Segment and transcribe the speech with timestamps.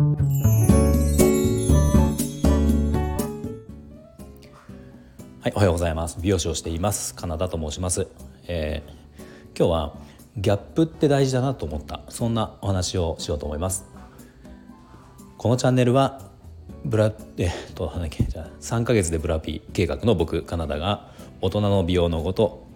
[0.00, 0.06] は
[5.48, 6.16] いおはようございます。
[6.22, 7.14] 美容師をしています。
[7.14, 8.08] カナダと申します、
[8.46, 9.94] えー、今日は
[10.38, 12.00] ギャップって大事だなと思った。
[12.08, 13.84] そんなお話をしようと思います。
[15.36, 16.22] このチャンネルは
[16.86, 18.24] ブラえっとなんだっけ？
[18.24, 21.10] じゃあ3ヶ月でブラピ計画の僕カナダが
[21.42, 22.66] 大人の美容のこと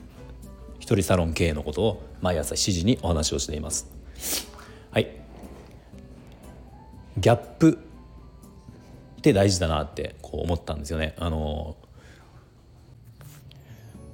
[0.78, 3.90] 一人サロン経営のことを毎朝7時にお話をしています。
[7.24, 7.78] ギャップ
[9.18, 11.14] って大事だなってこう思ったんですよね。
[11.16, 11.74] あの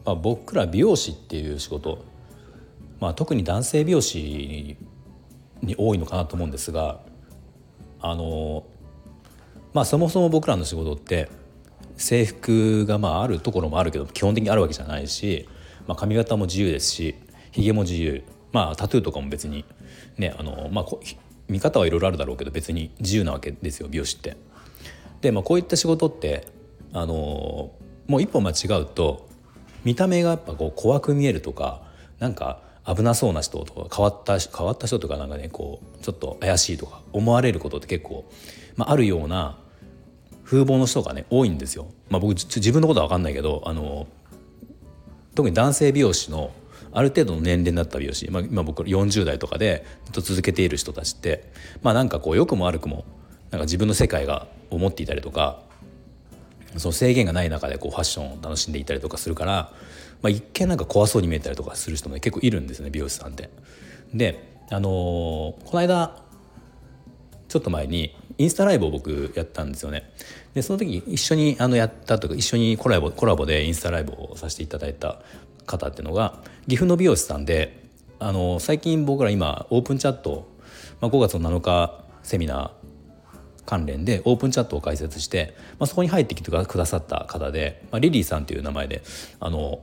[0.04, 2.04] まあ、僕ら美容師っていう仕事、
[3.00, 4.76] まあ、特に男性美容師
[5.60, 7.00] に多いのかなと思うんですが
[8.00, 8.64] あの
[9.74, 11.28] まあそもそも僕らの仕事って
[11.96, 15.48] 制服がまああるところもあるけど基本的にあるわけじゃないし、
[15.88, 17.16] まあ、髪型も自由ですし
[17.50, 18.22] ひげも自由。
[18.52, 19.64] まあタトゥーとかも別に
[20.16, 20.86] ねあの、まあ、
[21.50, 24.36] 見方はいろいろあるだろうけど別に自由なわけですよ美容師って。
[25.20, 26.46] で、まあ、こういった仕事って
[26.92, 27.72] あの
[28.06, 29.28] もう一歩間違うと
[29.84, 31.82] 見た目がやっぱこう怖く見えるとか
[32.18, 38.24] なんか危なそうな人とか変わった変わった人とかなんかねこうちょっと怪しいとか思われることって結構、
[38.76, 39.58] まあ、あるような
[40.44, 41.86] 風貌の人がね多いんですよ。
[42.08, 44.08] まあ、僕自分のことは分かんないけどあの
[45.34, 46.50] 特に男性美容師の
[46.92, 51.50] ある程度の年齢になった美容師、まあ、今僕40代とかでずっと続けている人たちって
[51.82, 53.04] まあなんかこう良くも悪くも
[53.50, 55.62] なんか自分の世界が思っていたりとか
[56.76, 59.72] その制限がない中でこうファッションを楽しんでいたりとかするから、
[60.22, 63.50] まあ、一見なんか怖そうに見えたりとかする人も、ね、結構いるんですね美容師さんって。
[64.14, 66.22] であのー、この間
[67.48, 70.12] ちょっと前にインスタライブを僕やったんですよね。
[70.54, 75.20] でその時一緒にあのやったとか一緒にコラボコラボでインスタライブをさせていただいた
[75.70, 80.48] 方っていうのが岐阜の美容師さんであの最近僕ら今オープンチャット、
[81.00, 82.70] まあ、5月の7日セミナー
[83.64, 89.02] 関連でオープンチャットを開設して、まあ、そこに入ってきてくださった方で、まあ、リリーさんという名前で
[89.38, 89.80] あの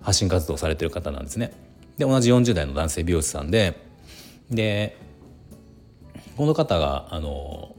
[0.00, 1.52] 発信活動されてる方なんですね。
[1.98, 3.78] で同じ40代の男性美容師さんで
[4.50, 4.96] で
[6.36, 7.74] この方があの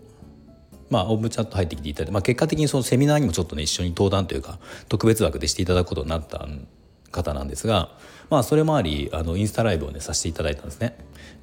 [0.90, 6.68] まあ、オープンチャット入ってきていただいて、まあ、結果的にそのセミナーにもちょっとね一緒に登壇というか特別枠でしていただくことになったん
[7.12, 7.90] 方なんですが、
[8.30, 10.98] まあ、それもありあのインスタライブをねさせていただいたんですね。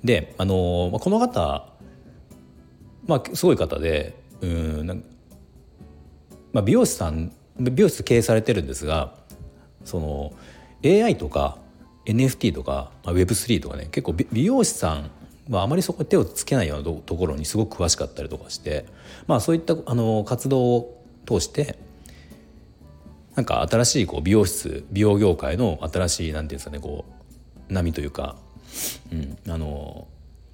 [0.05, 1.75] であのこの方
[3.07, 5.05] まあ、すごい方でうんなん
[6.53, 9.15] まあ、美容師さん美容室経営されてるんですが
[9.85, 10.33] その
[10.85, 11.59] AI とか
[12.07, 15.11] NFT とか、まあ、Web3 とかね結構美容師さん
[15.51, 18.87] はあまりそこに手をつけないようなところにすごく詳しかったりとかして、
[19.27, 21.79] まあ、そういったあの活動を通して
[23.37, 27.05] なんか新しいこう美容室美容業界の新しいなんていうんですかねこ
[27.69, 28.37] う波というか、
[29.13, 30.09] うん、あの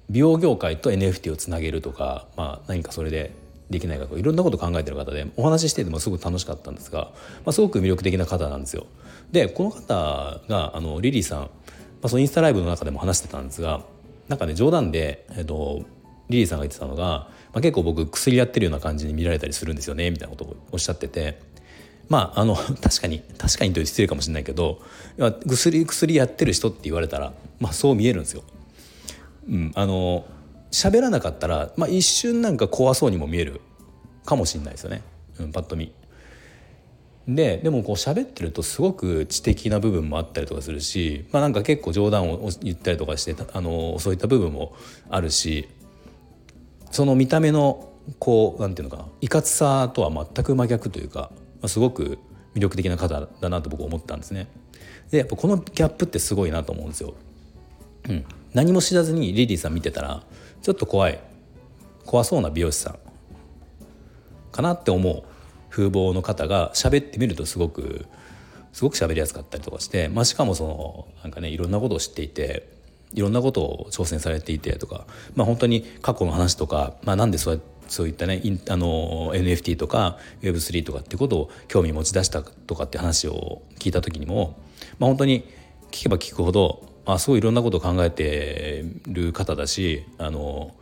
[0.09, 3.33] 美容業界と NFT をつなげるとか、まあ、何かそれで
[3.69, 7.11] できないかとかいろんなこと考えてる方でお話ししててもすごく楽しかったんですが、
[7.45, 8.85] まあ、すごく魅力的な方なんですよ。
[9.31, 11.49] でこの方があのリリーさん、ま
[12.03, 13.81] あ、そのインスタライブの中でも話してたんですが
[14.27, 15.83] なんかね冗談で、えっと、
[16.29, 21.39] リリーさんが言ってたのが、まあ、結構僕薬やってるような感じに見られたりするんですよねみたいなことをおっしゃってて
[22.09, 24.81] まああの 確かに確かにという失礼かもしれないけど
[25.45, 28.43] 薬薬やってる人って言われたら、まあ、そう見えるんですよ。
[29.49, 30.25] うん、あの
[30.71, 33.61] 喋らなかったら、まあ、一瞬なんか怖そうにも見える
[34.25, 35.01] かもしれないですよね、
[35.39, 35.91] うん、パッと見。
[37.27, 44.75] ででもこう喋ってるとすごく知的な部分もあったりとかするし、まあ、なんか結構冗談を言ったりとかしてあのそういった部分も
[45.09, 45.69] あるし
[46.91, 47.89] その見た目の
[48.19, 51.31] こうなんていうのかないかつさとは全く真逆というか、
[51.63, 52.19] ま、すごく
[52.55, 54.47] 魅力的な方だなと僕思ったんですね。
[55.09, 57.15] でやっぱこのギャップってすごいなと思うんですよ。
[58.09, 60.23] うん、何も知らずにリリーさん見てたら
[60.61, 61.19] ちょっと怖い
[62.05, 62.97] 怖そうな美容師さん
[64.51, 65.23] かなって思う
[65.69, 68.05] 風貌の方が喋ってみるとすごく
[68.73, 72.67] すごく喋りやすかったりとかして、まあ、しかもそのなんかねいろんなことを知っていて
[73.13, 84.57] いろんなことを挑戦されていてとか、まあ、本当に過去の話とか、まあ、なんでそうそういったねあの NFT とか Web3 とかってことを興味持ち出したとかって話を聞いた時にも、
[84.99, 85.43] まあ、本当に
[85.91, 90.73] 聞けば聞くほどあすごいいろんなことを考えてる方だしあの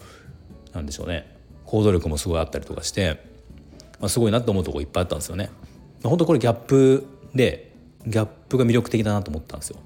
[0.74, 3.24] なんでしょうね行動力もすごいあったりとかして、
[4.00, 5.50] まあ、すごいなと思うとこいっぱいあったんですよね。
[6.03, 7.71] 本当これギャップで
[8.06, 9.77] ギャップが魅力的だなと思ったんですよ。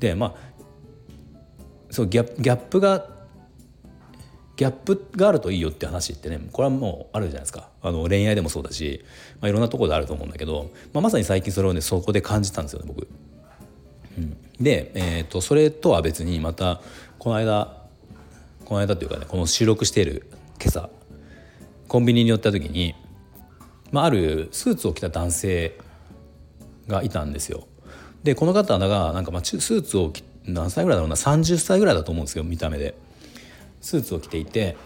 [0.00, 0.34] でまあ
[1.90, 3.06] そうギャギャップが
[4.60, 9.02] ギャップがあるといいよって話ってねこれはもうあるじゃないですかあの恋愛でもそうだし、
[9.40, 13.08] まあ、いろんなとこであると思うんだけど、まあ、まさに最近それをねそこで感じたんですよね僕。
[14.18, 16.82] うん、で、えーと、それとは別にまた
[17.18, 17.74] この間
[18.66, 20.26] この間というかねこの収録している
[20.60, 20.90] 今朝
[21.88, 22.94] コンビニに寄った時に、
[23.92, 25.78] まあ、あるスーツを着た男性
[26.86, 27.66] がいたんですよ。
[28.24, 30.12] でこの方がなんかまあスーツを
[30.44, 32.94] 何歳ぐらいだろうな30歳ぐらいだと思うんですけど見た目で
[33.80, 34.76] スーツを着ていて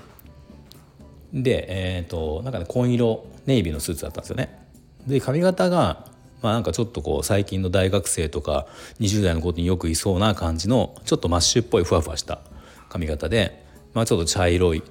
[1.32, 4.58] でえっ、ー、となんかね紺色ネイビーのスーツだったんですよね。
[5.06, 6.06] で髪型が
[6.43, 8.67] まあなんかちょっとこう最近の大学生とか
[9.00, 12.41] 20代の子によくいそうな感じのちょっとマッシュっぽいふわふわした
[12.88, 14.82] 髪型で、まあ、ちょっと茶色い、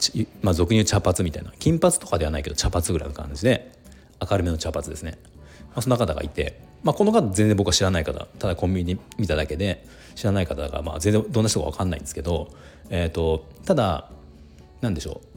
[0.41, 3.71] まあ、俗に言う茶髪みたいな金髪とかではないけど茶髪ぐらいの感じで
[4.19, 5.17] 明るめの茶髪ですね、
[5.69, 9.85] まあ、そんな方がいて、まあ、この方全然僕は知らない方ただコンビニ見ただけで
[10.15, 12.49] 知らない方がまあ全然どんな人か分かんないんですけど、
[12.95, 14.07] えーと、ただ
[14.81, 15.27] 何でしょう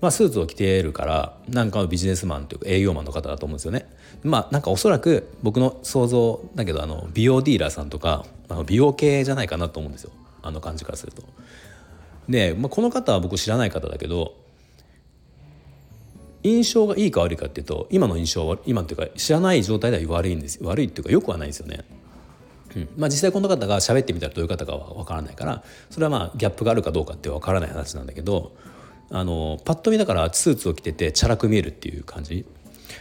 [0.00, 3.86] まあ、スーツを着ているからなんかのビジネスマンというか営業マンの方だと思うんですよね。
[4.24, 10.10] まあなんかおそらく僕の想像だけどあの美容ディーラーさんとかあの美容系じゃないかなと思うんですよ
[10.42, 11.22] あの感じからすると。
[12.28, 14.34] で、まあ、この方は僕知らない方だけど
[16.42, 21.84] 印象がいいか悪いかっていうと今の印象は今っていうか知らない状態では悪いんです悪いっていうかよくはないんですよね。
[22.76, 22.88] うん。
[22.96, 28.56] まあ、実際この方が喋ってみたらどういう方かは分からないからそれはまあギャップがあるかどうかって分からない話なんだけど
[29.10, 32.46] あのパッと見だからスーツを着ててチャラく見えるっていう感じ。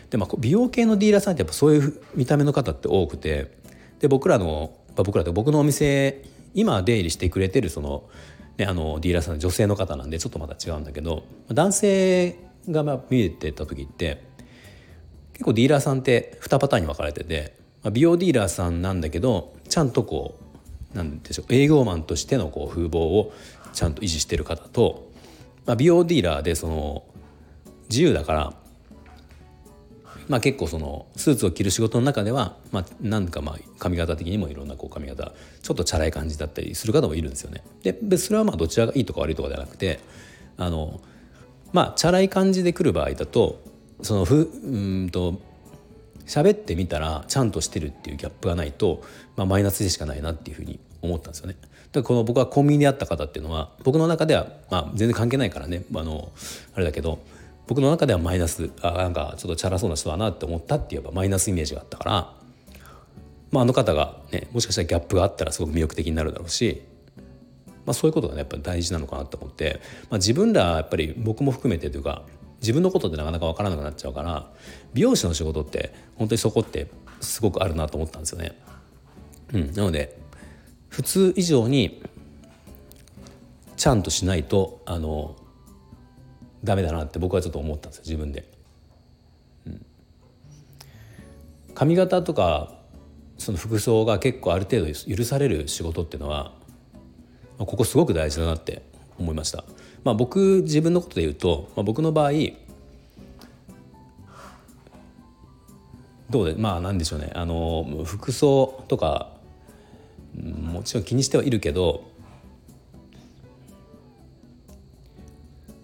[0.10, 3.58] で、まあ、美容系のディーラーさんってやっぱそういう見た目の方って多くて
[4.00, 8.04] で僕らの、まあ、僕らで僕のお店今出入りしてくれてるその,、
[8.58, 12.36] ね、あのディーラーさん女性の方なんでちょっとまた違うんだけど男性
[12.70, 14.24] がまあ見えてた時って
[15.34, 20.38] 結構ディーラーさんって2パターンに分かれてて、まあ、美容ディーラーさんなんだけどちゃんとこ
[20.94, 23.34] うなんでしょう営業マンとしてのこう風貌を
[23.74, 25.10] ちゃんと維持してる方と、
[25.66, 27.04] まあ、美容ディーラーでその
[27.90, 28.54] 自由だから
[30.32, 37.64] まあ、結構そのスーツを着る仕事の中では、まあ、なんかまあ髪型的にもいろんなこう髪型ちょっとチャラい感じだったりする方もいるんですよね。
[37.84, 40.00] でそれはまあどちらがいいとか悪いとかではなくて
[40.56, 41.02] あの
[41.74, 43.62] まあチャラい感じで来る場合だと
[44.04, 45.42] そのふうんと
[46.26, 49.04] 喋ってみたらちゃんとしてるっていうギャップがないと、
[49.36, 51.56] まあ、マイナスでしかないなっていうふうに思ったんですよね。
[51.62, 56.32] だからこの僕はコンビニで会った方っていうのは僕の中では、まあ、全然関係ないからねあの
[56.74, 57.20] あれだけど
[57.68, 62.34] 僕の中ではマイナスあなんかちょっとチャラそうな人だなって思ったって言えばマイナスイメージがあったから、
[63.52, 66.82] まあ、あの方がねもしかしたらギャップがあったらすごく魅力的になるだろうし、
[67.86, 72.24] まあ、そういうことがねやっぱり大事なのかなと思って、まあ、自分らやっぱり僕も含めてというか
[72.62, 74.50] 自分のことってなかなか分からなくなっちゃうから
[74.94, 76.88] 美容師の仕事って本当にそこって
[77.20, 78.58] すごくあるなと思ったんですよね。
[79.54, 80.18] うん、なので
[80.90, 82.04] 普通以上に
[83.76, 85.36] ちゃんとしないとあの
[86.64, 88.48] ダメだなって僕はちょっと思ったんですよ自分で。
[89.66, 89.86] うん、
[91.74, 92.76] 髪型とか
[93.40, 96.54] その服装が結構ある程度許される仕事っていうのは
[97.58, 98.84] ここすごく大事だなって
[99.20, 99.64] 思いました。
[100.04, 102.32] まあ、僕自分のことで言うと、まあ、僕の場合
[106.30, 107.30] どうでまあなんでしょうね。
[107.36, 109.32] あの服装とか
[110.34, 112.10] もちろん気にしてはいるけど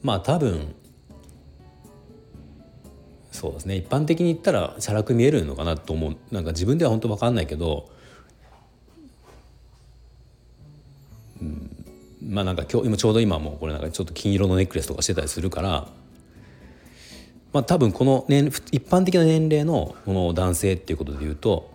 [0.01, 0.73] まあ多分
[3.37, 3.75] そうですね。
[3.75, 6.17] 一般的に言ったらチャラく見えるのかなと思う。
[6.31, 7.91] なんか自分では本当分かんないけど、
[12.27, 15.87] まあなんか今日今ちょうど今もこれなんかちょっと金色のネックレスとかしてたりするから
[17.53, 21.71] まあ多分この年一般的な年齢のこの男性っていうことで言うと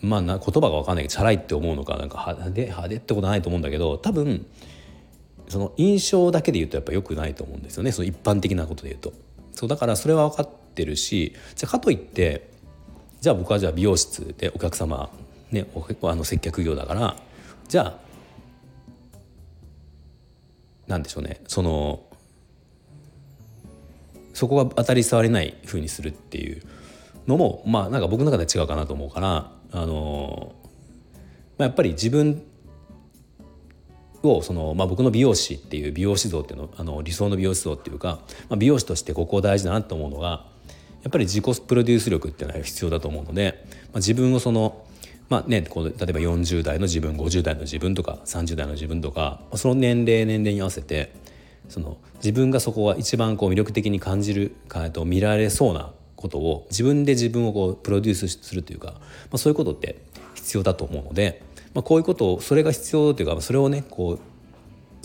[0.00, 4.46] まあな言葉が分かんないけどチャラいって思うのかなんか派手派手ってことはないと思うんだけど多分
[5.48, 9.12] その印象だけで言うとやっぱ良くないと思うんですよねその一般的なことで言うと。
[9.52, 12.50] そうだからそれは分かってるしじゃかといって
[13.20, 15.10] じゃあ僕はじゃあ美容室でお客様
[15.52, 15.66] ね
[16.02, 17.16] あの接客業だから
[17.68, 18.03] じゃあ
[20.86, 21.40] なんでしょうね。
[21.46, 22.04] その
[24.34, 26.62] そこが当たり障りないふうにするっていう
[27.26, 30.54] のもまあなんか僕の中で違うかなと思うからあの、
[31.56, 32.42] まあ、やっぱり自分
[34.22, 40.46] をその、まあ、僕の美容師っていう美容師像っていうのあの理想の美容師像っていうか、まあ、美容師としてここ大事だなと思うのが
[41.02, 44.84] やっぱり自己プロデュース力っていうのは必要だと思うので、まあ、自分をその
[45.28, 51.12] まあね、こう例えば40代の自分50代の自分とか30代の自分とかその年齢年齢に合わせて
[51.68, 59.00] その自分がそこが一番こう魅力的に感じるかと見られそうなことを自分で自分をこうプロデュースするというか、ま
[59.32, 60.02] あ、そういうことって
[60.34, 61.42] 必要だと思うので
[61.74, 64.20] まあ、こういうことをそれが必要というかそれをねこう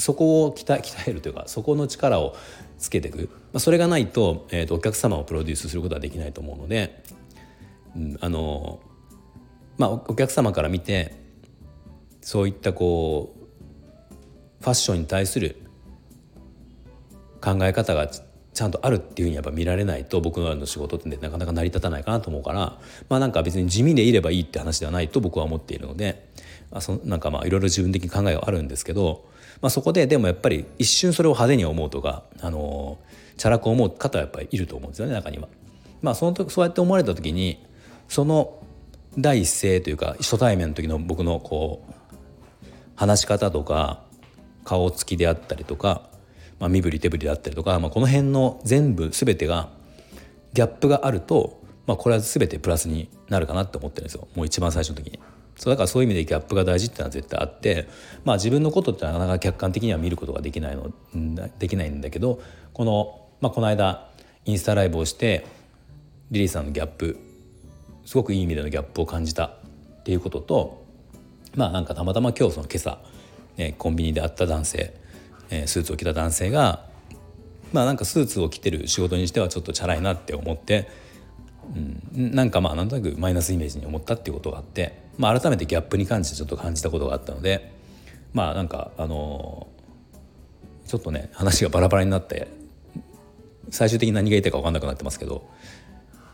[0.02, 2.36] そこを鍛え鍛えるというかそこの力を
[2.78, 7.04] つけていく、まあ、それがないと,、えーと、お客様をプロデュースすることはできないと思うので、
[7.98, 8.80] うん、あの
[9.80, 11.16] まあお客様から見て
[12.22, 15.56] そういったこうファッションに対する
[17.42, 26.28] 考え方がちゃんとあるっていうふうにやっぱ見られないと僕の仕事って、ね、なかなか成り立たないかなと思うからまあなんか別に地味でいればいいって話ではないと僕は思っているので、
[26.72, 29.26] まあ、そなんかまあいろいろ自分的に考えがあるんですけど、
[29.62, 33.00] まあ、そこででもやっぱり一瞬それを派手に思うとか、あの
[33.38, 35.48] チャラく思う方はやっぱりいると思うんですよね中には。
[36.02, 37.66] まあ、その時そうやって思われた時に
[38.10, 38.60] その
[39.22, 44.04] 第一声というか初対面の時の僕のこう話し方とか
[44.64, 46.10] 顔つきであったりとか
[46.60, 49.70] まあ、身振り手振りだったりとか、まあ、この辺の全部全てが
[50.54, 55.20] ギャップがあると、まあ、これは全てプラスになるかなって思ってるんですよもう一番最初の時に。
[55.56, 57.90] そうだからそういう意味でギャップが大事っていうのは絶対あって、
[58.24, 60.94] まあ、自分のことってなかなか客観的には見ることができないの
[61.60, 64.10] できないんだけどこの、まあ、この間
[64.46, 65.46] インスタライブをして
[66.32, 67.20] リリーさんのギャップ
[68.06, 70.86] すごくいい意味でのギャップを感じたっていうことと
[71.56, 73.00] まあなんかたまたま今日その今朝、
[73.58, 74.94] ね、コンビニで会った男性
[75.50, 76.86] えー、スーツを着た男性が
[77.74, 80.90] まあなんかスーツを着てる仕事にしてはちょっとチャラいなって思って、
[82.16, 87.72] うん、なんかまあなんとなくマイナスイメージに思ったっていうことがあって、まあ、改めてギャップに関してちょっと感じたことがあったので
[88.34, 92.48] まあなんかあのー、ちょっとね話がバラバラになって
[93.72, 95.48] 最終的に何が言いたいか分かんなくなってますけど、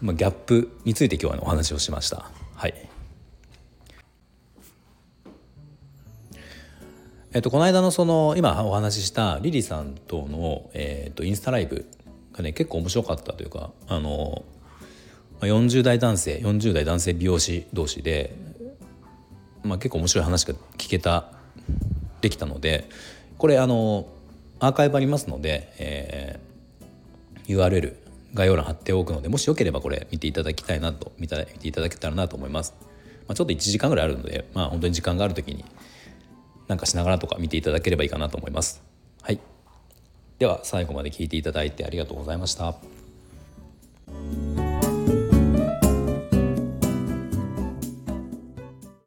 [0.01, 2.29] まあ、ギャップについて今日は、お話をしました。
[2.55, 2.73] はい
[7.35, 11.85] えっと、この間のその今お話ししたリリさんとの、えっと、インスタライブ
[12.31, 14.45] がね結構面白かったというかあの
[15.41, 18.33] 40代男性40代男性美容師同士で、
[19.63, 21.33] まあ、結構面白い話が聞けた
[22.21, 22.87] できたので
[23.37, 24.07] これあの
[24.61, 28.04] アーカイブありますので、えー、URL
[28.35, 32.75] 概要欄貼っておくのでもしよければこれ見ていただきたいなと見た見ていただけたらなと思います。
[33.27, 35.65] まあ、ちょっと1時間ぐらいあるので、まあ、本当に時間がある時に
[36.67, 38.83] なんかしながらとか見ていただければいいかなと思います。
[39.21, 39.39] はい。
[40.37, 42.75] では最後まで聞いていただいてありがとうございました。